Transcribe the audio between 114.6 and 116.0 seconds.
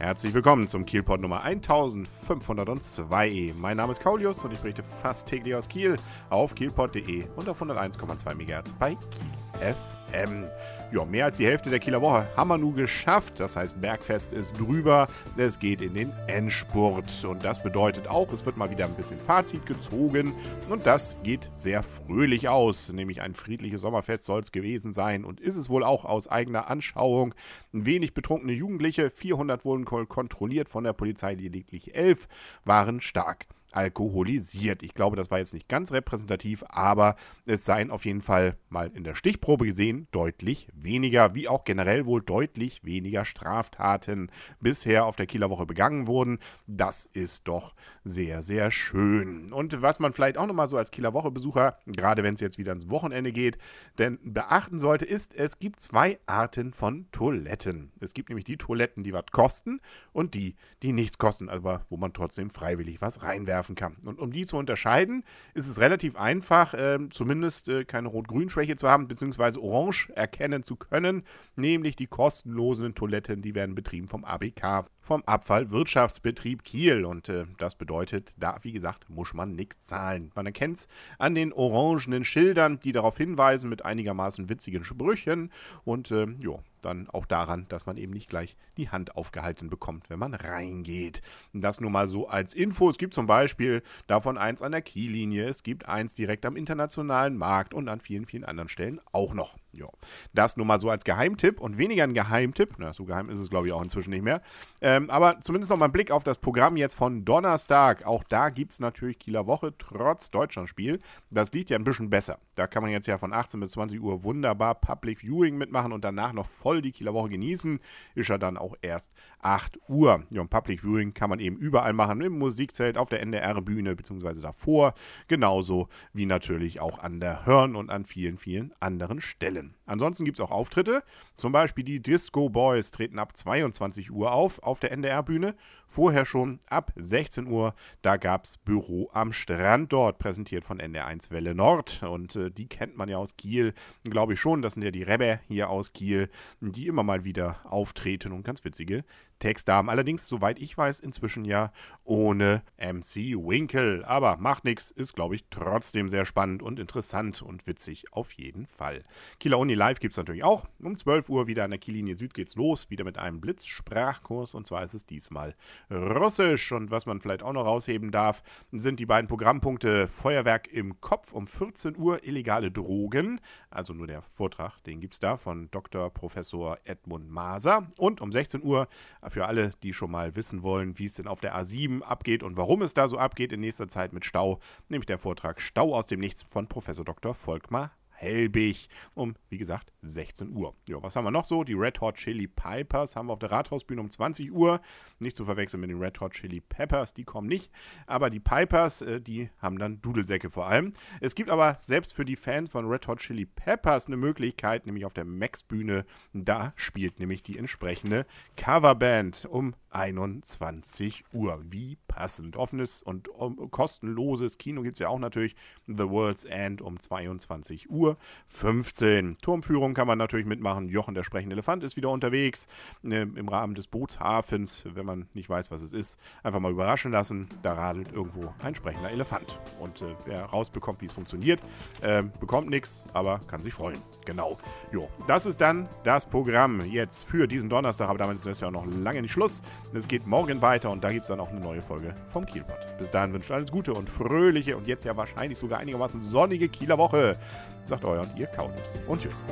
Public Viewing mitmachen